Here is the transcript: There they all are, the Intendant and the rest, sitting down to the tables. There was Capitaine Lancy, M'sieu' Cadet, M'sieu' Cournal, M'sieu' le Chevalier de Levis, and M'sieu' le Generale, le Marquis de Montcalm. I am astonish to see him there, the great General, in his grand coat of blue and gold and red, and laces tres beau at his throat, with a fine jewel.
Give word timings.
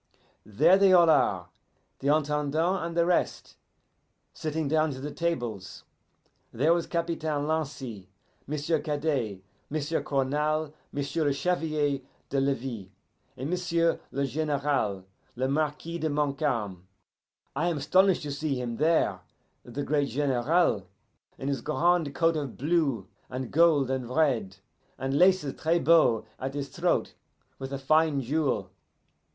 There 0.47 0.79
they 0.79 0.93
all 0.93 1.11
are, 1.11 1.49
the 1.99 2.07
Intendant 2.07 2.83
and 2.83 2.97
the 2.97 3.05
rest, 3.05 3.57
sitting 4.33 4.67
down 4.67 4.89
to 4.93 4.99
the 4.99 5.11
tables. 5.11 5.83
There 6.51 6.73
was 6.73 6.87
Capitaine 6.87 7.45
Lancy, 7.47 8.09
M'sieu' 8.47 8.79
Cadet, 8.81 9.41
M'sieu' 9.69 10.01
Cournal, 10.01 10.73
M'sieu' 10.91 11.23
le 11.25 11.31
Chevalier 11.31 12.01
de 12.29 12.41
Levis, 12.41 12.87
and 13.37 13.51
M'sieu' 13.51 13.99
le 14.11 14.25
Generale, 14.25 15.05
le 15.35 15.47
Marquis 15.47 15.99
de 15.99 16.09
Montcalm. 16.09 16.87
I 17.55 17.67
am 17.67 17.77
astonish 17.77 18.23
to 18.23 18.31
see 18.31 18.59
him 18.59 18.77
there, 18.77 19.19
the 19.61 19.83
great 19.83 20.09
General, 20.09 20.87
in 21.37 21.47
his 21.47 21.61
grand 21.61 22.15
coat 22.15 22.35
of 22.35 22.57
blue 22.57 23.07
and 23.29 23.51
gold 23.51 23.91
and 23.91 24.09
red, 24.09 24.57
and 24.97 25.13
laces 25.19 25.53
tres 25.61 25.83
beau 25.83 26.25
at 26.39 26.55
his 26.55 26.69
throat, 26.69 27.13
with 27.59 27.71
a 27.71 27.77
fine 27.77 28.19
jewel. 28.21 28.71